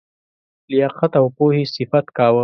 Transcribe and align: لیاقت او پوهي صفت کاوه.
لیاقت 0.71 1.11
او 1.19 1.25
پوهي 1.37 1.63
صفت 1.75 2.05
کاوه. 2.17 2.39